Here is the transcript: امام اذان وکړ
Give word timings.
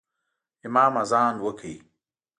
امام 0.67 0.93
اذان 1.01 1.35
وکړ 1.43 1.73